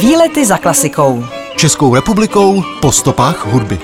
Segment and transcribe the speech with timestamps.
[0.00, 1.24] Výlety za klasikou.
[1.56, 3.78] Českou republikou po stopách hudby.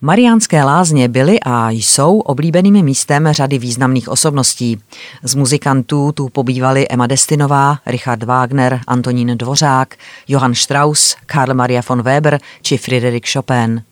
[0.00, 4.80] Mariánské lázně byly a jsou oblíbeným místem řady významných osobností.
[5.22, 9.96] Z muzikantů tu pobývali Emma Destinová, Richard Wagner, Antonín Dvořák,
[10.28, 13.82] Johann Strauss, Karl Maria von Weber či Friedrich Chopin.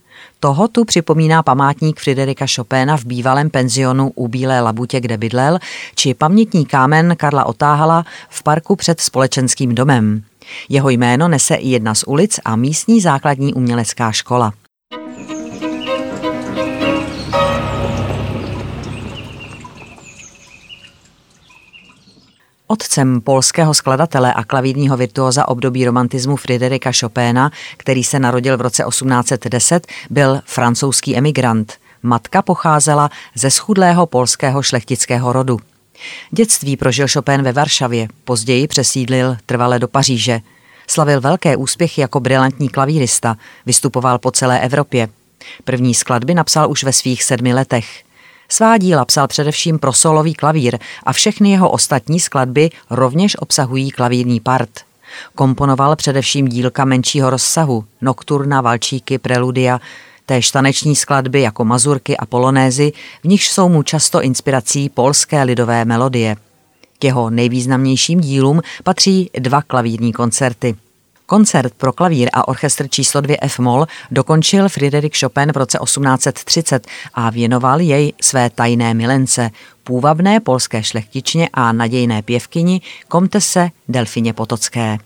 [0.47, 5.59] Toho tu připomíná památník Friderika Chopéna v bývalém penzionu u Bílé labutě, kde bydlel,
[5.95, 10.23] či pamětní kámen Karla Otáhala v parku před společenským domem.
[10.69, 14.53] Jeho jméno nese i jedna z ulic a místní základní umělecká škola.
[22.69, 28.85] Otcem polského skladatele a klavírního virtuóza období romantismu Friderika Chopéna, který se narodil v roce
[28.89, 31.75] 1810, byl francouzský emigrant.
[32.03, 35.59] Matka pocházela ze schudlého polského šlechtického rodu.
[36.31, 40.41] Dětství prožil Chopin ve Varšavě, později přesídlil trvale do Paříže.
[40.87, 43.37] Slavil velké úspěchy jako brilantní klavírista,
[43.67, 45.09] vystupoval po celé Evropě.
[45.65, 48.06] První skladby napsal už ve svých sedmi letech.
[48.49, 54.41] Svá díla psal především pro solový klavír a všechny jeho ostatní skladby rovněž obsahují klavírní
[54.41, 54.71] part.
[55.35, 59.81] Komponoval především dílka menšího rozsahu, nokturna, valčíky, preludia,
[60.27, 65.85] též taneční skladby jako mazurky a polonézy, v nichž jsou mu často inspirací polské lidové
[65.85, 66.37] melodie.
[66.99, 70.77] K jeho nejvýznamnějším dílům patří dva klavírní koncerty–
[71.27, 76.87] Koncert pro klavír a orchestr číslo 2 F moll dokončil Friedrich Chopin v roce 1830
[77.15, 79.51] a věnoval jej své tajné milence,
[79.85, 84.99] půvabné polské šlechtičně a nadějné pěvkyni komtese Delfině Potocké.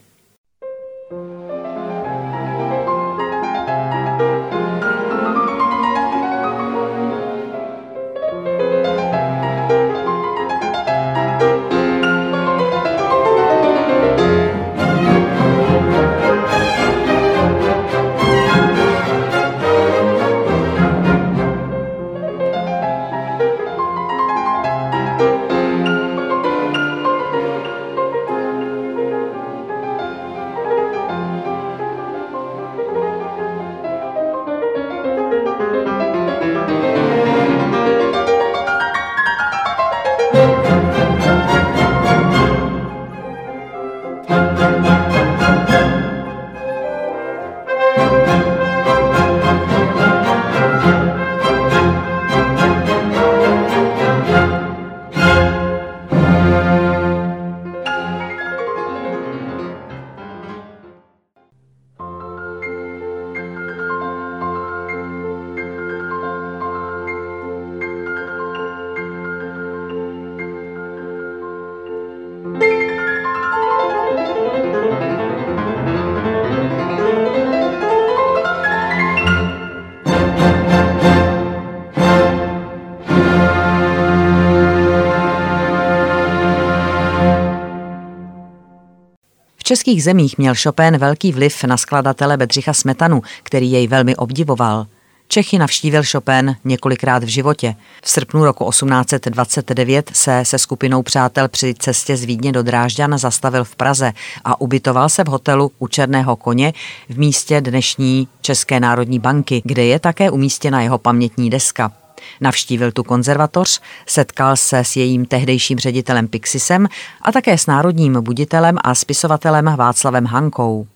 [89.71, 94.87] Českých zemích měl Chopin velký vliv na skladatele Bedřicha Smetanu, který jej velmi obdivoval.
[95.29, 97.75] Čechy navštívil Chopin několikrát v životě.
[98.03, 103.65] V srpnu roku 1829 se se skupinou přátel při cestě z Vídně do Drážďan zastavil
[103.65, 104.13] v Praze
[104.45, 106.73] a ubytoval se v hotelu u Černého koně
[107.09, 112.00] v místě dnešní České národní banky, kde je také umístěna jeho pamětní deska.
[112.41, 116.89] Navštívil tu konzervatoř, setkal se s jejím tehdejším ředitelem Pixisem
[117.23, 120.87] a také s národním buditelem a spisovatelem Václavem Hankou.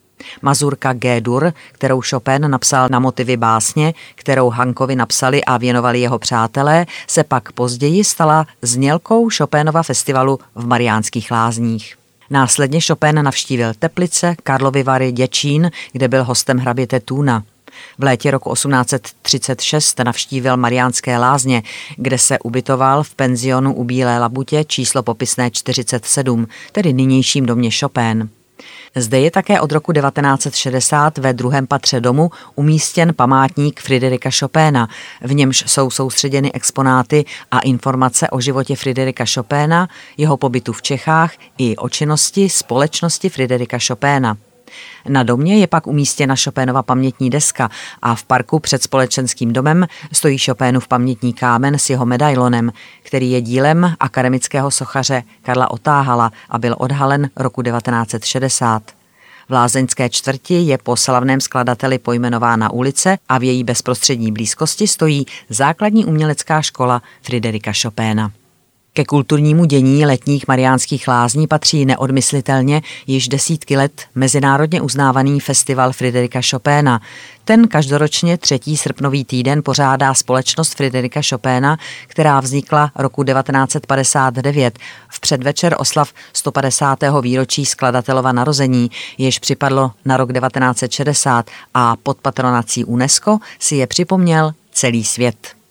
[0.41, 6.85] Mazurka G-dur, kterou Chopin napsal na motivy básně, kterou Hankovi napsali a věnovali jeho přátelé,
[7.07, 11.95] se pak později stala znělkou Chopinova festivalu v Mariánských lázních.
[12.29, 17.43] Následně Chopin navštívil Teplice, Karlovy Vary, Děčín, kde byl hostem hraběte Tuna.
[17.97, 21.63] V létě roku 1836 navštívil Mariánské lázně,
[21.97, 28.29] kde se ubytoval v penzionu u Bílé labutě číslo popisné 47, tedy nynějším domě Chopin.
[28.95, 34.89] Zde je také od roku 1960 ve druhém patře domu umístěn památník Friderika Chopéna,
[35.21, 41.33] v němž jsou soustředěny exponáty a informace o životě Friderika Chopéna, jeho pobytu v Čechách
[41.57, 44.37] i o činnosti společnosti Friderika Chopéna.
[45.09, 47.69] Na domě je pak umístěna Chopinova pamětní deska
[48.01, 52.71] a v parku před společenským domem stojí Chopinův pamětní kámen s jeho medailonem,
[53.03, 58.83] který je dílem akademického sochaře Karla Otáhala a byl odhalen roku 1960.
[59.49, 65.25] V lázeňské čtvrti je po slavném skladateli pojmenována ulice a v její bezprostřední blízkosti stojí
[65.49, 68.31] základní umělecká škola Friderika Chopéna.
[68.95, 76.39] Ke kulturnímu dění letních mariánských lázní patří neodmyslitelně již desítky let mezinárodně uznávaný festival Friderika
[76.49, 77.01] Chopéna.
[77.45, 81.77] Ten každoročně třetí srpnový týden pořádá společnost Friderika Chopéna,
[82.07, 86.99] která vznikla roku 1959 v předvečer oslav 150.
[87.21, 94.53] výročí skladatelova narození, jež připadlo na rok 1960 a pod patronací UNESCO si je připomněl
[94.71, 95.64] celý svět.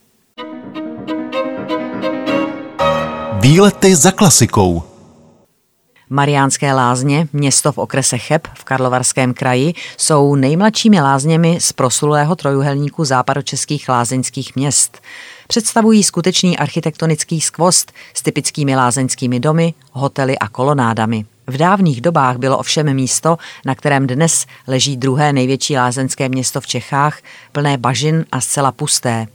[3.44, 4.82] Výlety za klasikou.
[6.10, 13.04] Mariánské lázně, město v okrese Cheb v Karlovarském kraji, jsou nejmladšími lázněmi z proslulého trojuhelníku
[13.04, 15.00] západočeských lázeňských měst.
[15.48, 21.24] Představují skutečný architektonický skvost s typickými lázeňskými domy, hotely a kolonádami.
[21.46, 26.66] V dávných dobách bylo ovšem místo, na kterém dnes leží druhé největší lázeňské město v
[26.66, 27.18] Čechách,
[27.52, 29.26] plné bažin a zcela pusté.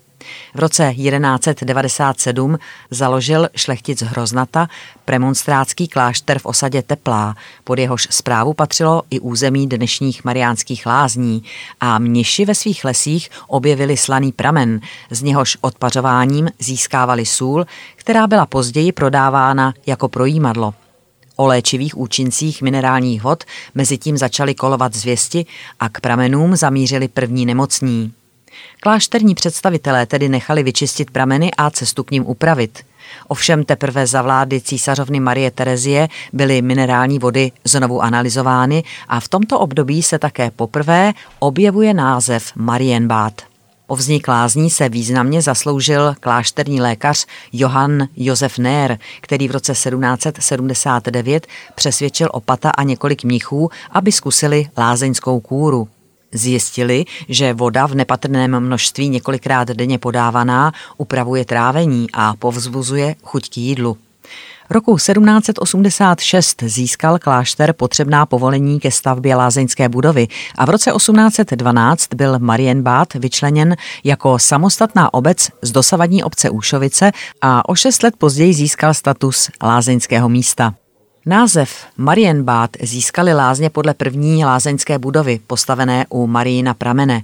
[0.56, 2.58] V roce 1197
[2.92, 4.68] založil šlechtic Hroznata
[5.06, 11.44] premonstrátský klášter v osadě Teplá, pod jehož zprávu patřilo i území dnešních mariánských lázní
[11.80, 18.46] a mniši ve svých lesích objevili slaný pramen, z něhož odpařováním získávali sůl, která byla
[18.46, 20.74] později prodávána jako projímadlo.
[21.36, 23.44] O léčivých účincích minerálních vod
[23.76, 25.46] mezi tím začaly kolovat zvěsti
[25.80, 28.14] a k pramenům zamířili první nemocní.
[28.80, 32.84] Klášterní představitelé tedy nechali vyčistit prameny a cestu k ním upravit.
[33.28, 39.60] Ovšem teprve za vlády císařovny Marie Terezie byly minerální vody znovu analyzovány a v tomto
[39.60, 43.42] období se také poprvé objevuje název Marienbad.
[43.88, 51.48] O vznik lázní se významně zasloužil klášterní lékař Johann Josef Nér, který v roce 1779
[51.76, 55.88] přesvědčil opata a několik mnichů, aby zkusili lázeňskou kůru.
[56.32, 63.58] Zjistili, že voda v nepatrném množství několikrát denně podávaná upravuje trávení a povzbuzuje chuť k
[63.58, 63.98] jídlu.
[64.72, 70.28] Roku 1786 získal klášter potřebná povolení ke stavbě lázeňské budovy
[70.58, 77.12] a v roce 1812 byl Marienbad vyčleněn jako samostatná obec z dosavadní obce Úšovice
[77.42, 80.74] a o šest let později získal status lázeňského místa.
[81.30, 87.22] Název Marienbad získali lázně podle první lázeňské budovy, postavené u Marína pramene.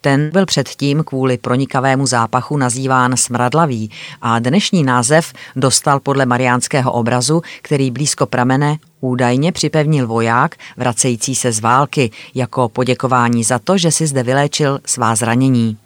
[0.00, 3.90] Ten byl předtím kvůli pronikavému zápachu nazýván smradlavý
[4.22, 11.52] a dnešní název dostal podle mariánského obrazu, který blízko pramene údajně připevnil voják vracející se
[11.52, 15.76] z války jako poděkování za to, že si zde vyléčil svá zranění.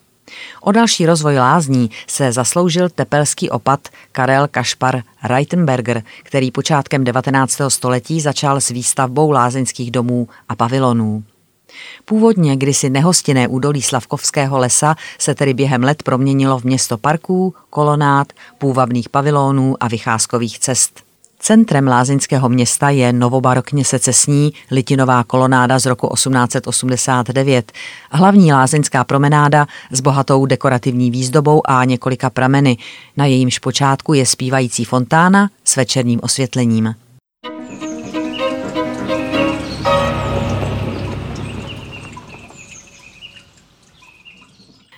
[0.61, 7.61] O další rozvoj lázní se zasloužil tepelský opat Karel Kašpar Reitenberger, který počátkem 19.
[7.69, 11.25] století začal s výstavbou lázeňských domů a pavilonů.
[12.05, 18.33] Původně kdysi nehostinné údolí Slavkovského lesa se tedy během let proměnilo v město parků, kolonád,
[18.59, 21.04] půvabných pavilonů a vycházkových cest.
[21.47, 27.73] Centrem lázeňského města je novobarokně secesní litinová kolonáda z roku 1889,
[28.11, 32.77] hlavní lázeňská promenáda s bohatou dekorativní výzdobou a několika prameny.
[33.17, 36.95] Na jejímž počátku je zpívající fontána s večerním osvětlením.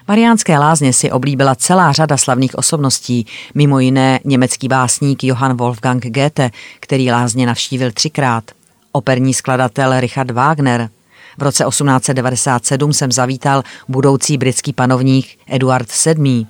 [0.09, 6.51] Mariánské lázně si oblíbila celá řada slavných osobností, mimo jiné německý básník Johann Wolfgang Goethe,
[6.81, 8.45] který lázně navštívil třikrát,
[8.93, 10.89] operní skladatel Richard Wagner.
[11.39, 16.47] V roce 1897 jsem zavítal budoucí britský panovník Eduard VII.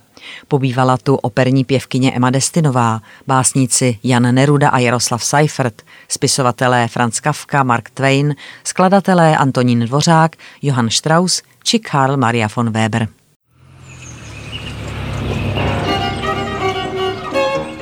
[0.48, 7.62] Pobývala tu operní pěvkyně Emma Destinová, básníci Jan Neruda a Jaroslav Seifert, spisovatelé Franz Kafka,
[7.62, 8.34] Mark Twain,
[8.64, 13.08] skladatelé Antonín Dvořák, Johann Strauss či Karl Maria von Weber.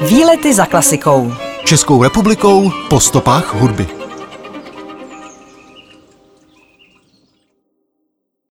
[0.09, 1.33] Výlety za klasikou.
[1.65, 4.04] Českou republikou po stopách hudby.